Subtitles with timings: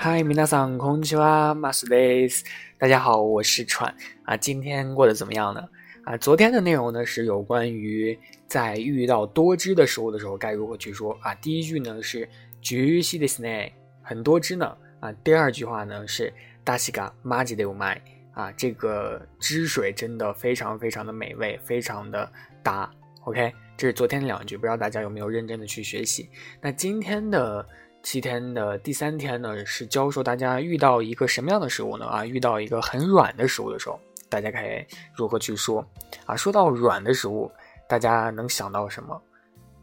[0.00, 2.44] 嗨，皆さんこんにちは、マスです。
[2.78, 3.94] 大家好，我是川
[4.24, 4.36] 啊。
[4.36, 5.68] 今天过得怎么样呢？
[6.04, 11.34] 啊，昨天的内容呢是有关于在遇到多汁的食物的时候该如何去说啊。
[11.36, 12.28] 第一句呢是
[12.62, 13.72] ジュシですね，
[14.02, 15.12] 很多汁呢啊。
[15.24, 18.00] 第二句话呢是大西嘎マジでうまい
[18.34, 22.30] 啊，这个汁水真的非常非常的美味，非常的
[22.62, 22.88] 搭。
[23.24, 26.28] OK，这是昨天的两句，不知道大家有没有认真的去学习。
[26.60, 27.66] 那今天的
[28.03, 32.05] 七天的第三天呢，是教授大家遇到一个什么样的食物呢？
[32.05, 35.85] 啊，遇到一个很软的食物的时候，大家该如何去说？
[36.25, 37.51] 啊，说到软的食物，
[37.87, 39.21] 大家能想到什么？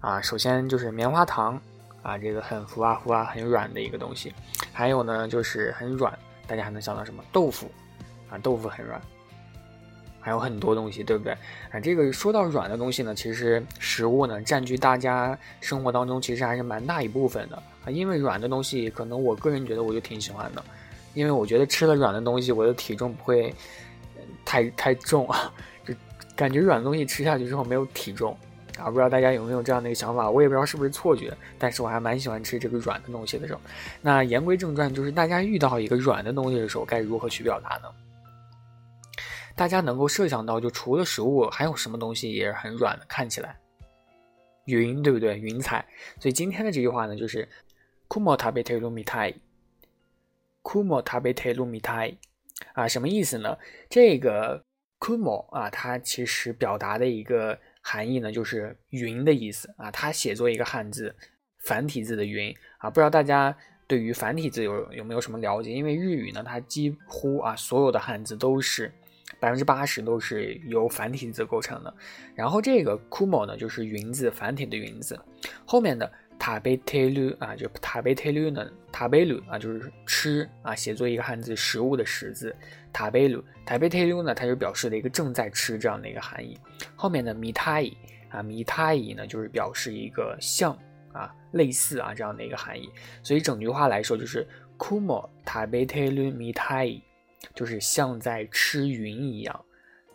[0.00, 1.60] 啊，首先就是棉花糖，
[2.02, 4.32] 啊，这个很糊啊糊啊，很软的一个东西。
[4.72, 7.22] 还有呢，就是很软，大家还能想到什么？
[7.32, 7.70] 豆腐，
[8.30, 9.00] 啊，豆腐很软。
[10.26, 11.32] 还有很多东西，对不对？
[11.70, 17.54] 啊，这个说到软的东西呢，其实食物呢占据大家生活当中其实还是蛮大一部分的
[17.84, 17.92] 啊。
[17.92, 20.64] 因为软的东西，可能我个人觉得我就挺喜欢的，
[21.14, 23.54] 因为我觉得吃了软的东西，我的体重不会
[24.44, 25.52] 太太重啊，
[25.86, 25.94] 就
[26.34, 28.36] 感觉软的东西吃下去之后没有体重
[28.80, 28.90] 啊。
[28.90, 30.28] 不知道大家有没有这样的一个想法？
[30.28, 33.60] 我也不知道是不是错觉，但是我还蛮喜欢吃这个软的东西的时候。
[34.02, 37.88] 那言归正传，就是大家遇到一个软的东西的时候，该如何去表达呢？
[39.56, 43.06] 大家能够设想到，就除了食物，还有什么东西也是很软的？
[43.08, 43.58] 看起来，
[44.66, 45.38] 云，对不对？
[45.38, 45.82] 云彩。
[46.20, 47.48] 所以今天的这句话呢，就是
[48.06, 49.32] 库莫塔贝特鲁米泰，
[50.60, 52.14] 库莫塔贝特鲁米泰
[52.74, 53.56] 啊，什么意思呢？
[53.88, 54.62] 这个
[55.00, 59.90] “kumo” 啊，它其实表达的一个含义呢，就是云的意思啊。
[59.90, 61.16] 它写作一个汉字，
[61.60, 62.90] 繁体字的云啊。
[62.90, 65.72] 不知道大家对于繁体字有有没有什么了解？
[65.72, 68.92] 因为日语呢，它几乎啊所有的汉字都是。
[69.40, 71.94] 百分之八十都是由繁体字构成的，
[72.34, 75.18] 然后这个 kumo 呢就是云字，繁体的云字，
[75.66, 82.54] 后面的 tabetelu 啊，就 tabetelu 呢，tabelu 啊就是吃啊，写作一个汉字食物的食字
[82.92, 86.58] ，tabelu，tabetelu 呢，它就表示了一个正在吃这样的一个含义，
[86.94, 87.92] 后面的 mitai
[88.30, 90.72] 啊，mitai 呢就是表示一个像
[91.12, 92.88] 啊，类似啊这样的一个含义，
[93.22, 94.46] 所以整句话来说就是
[94.78, 97.02] kumo tabetelu mitai。
[97.54, 99.64] 就是像在吃云一样，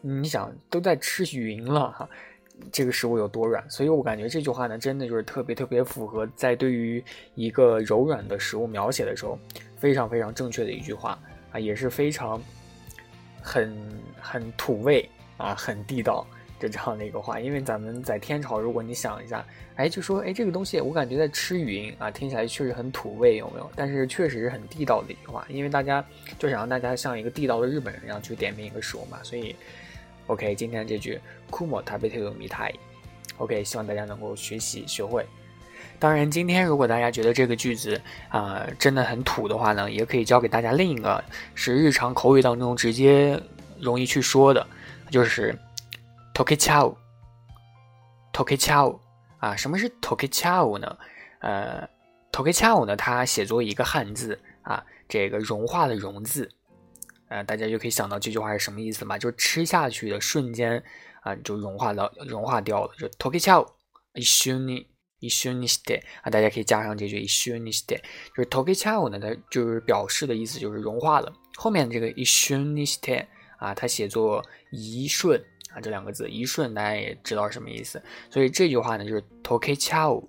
[0.00, 2.08] 你想都在吃云了哈，
[2.72, 3.64] 这个食物有多软？
[3.70, 7.02] 所以我感觉这句话呢，真的就是特别特别符合在对于
[7.34, 9.38] 一个柔软的食物描写的时候，
[9.76, 11.18] 非常非常正确的一句话
[11.52, 12.42] 啊，也是非常
[13.40, 16.26] 很很土味啊，很地道。
[16.60, 19.42] 就这样的一个话，因为咱们在天朝，如果你想一下，
[19.76, 23.70] 哎，就说，哎，这个东西我感觉在吃云啊，听起来确实很土味，有没有？
[23.74, 26.04] 但是确实是很地道的一句话，因为大家
[26.38, 29.56] 就想让大家像一个地道的日本人一样去点评一个食物嘛，所以
[30.26, 31.18] ，OK，今天这句
[31.50, 35.24] “kumo tabete mi tai”，OK，希望大家能够学习学会。
[35.98, 37.98] 当然，今天如果大家觉得这个句子
[38.28, 43.40] 啊真的很土的话呢，也可以教给大家另一个是日常口语当中直接
[43.80, 44.66] 容易去说的，
[45.10, 45.58] 就是。
[46.40, 48.98] Tokichao，Tokichao
[49.40, 50.96] 啊，什么是 Tokichao 呢？
[51.40, 51.86] 呃
[52.32, 56.50] ，Tokichao 呢，它写作一个汉字啊，这个融化的融字，
[57.28, 59.18] 呃，大家就可以想到这句话是什么意思嘛？
[59.18, 60.82] 就吃下去的瞬间
[61.20, 62.94] 啊，就融化了融化掉了。
[62.98, 68.00] 就 Tokichao，ishuni，ishuniste 啊，大家可以加上这句 ishuniste，
[68.34, 71.30] 就是 Tokichao 呢，它就是表示的意思就是融化了。
[71.56, 73.26] 后面这个 ishuniste
[73.58, 75.38] 啊，它写作一瞬。
[75.74, 78.02] 啊，这两个字一瞬，大家也知道什么意思。
[78.28, 80.24] 所以这句话呢，就是 “tokechao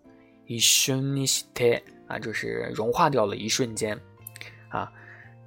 [0.48, 4.00] ishuniste” 啊，就是融化掉了一瞬间。
[4.70, 4.92] 啊，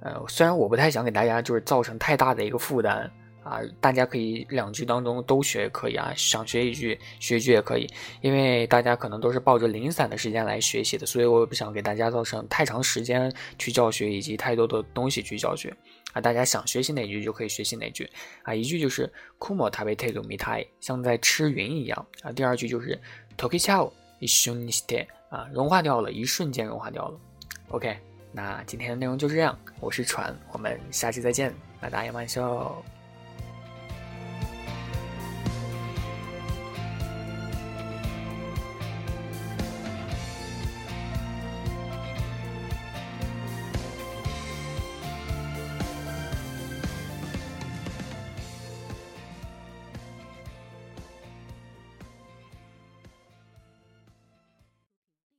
[0.01, 3.09] 呃，虽然我不太想给大家就是造成太大的一个负担
[3.43, 7.87] 啊，大家可以两句当中都学也可以啊，想学一句学一句也可以，
[8.21, 15.73] 因为大家可能都是抱着零散的时间来学习的，所以我也不想给大家造成太长时间去教学以及太多的东西去教学。
[16.15, 18.09] 啊，大家想学习哪句就可以学习哪句
[18.43, 18.55] 啊。
[18.55, 22.31] 一句就是 “kumo tabete mitai”，像在吃云一样啊。
[22.31, 22.97] 第二句就是
[23.37, 27.19] “tokichao ishuniste”，啊，融化掉了，一瞬间融化掉了。
[27.67, 27.97] OK，
[28.31, 32.81] 那今天的内容就这样，我是船，我们下期再见，大家晚安，笑。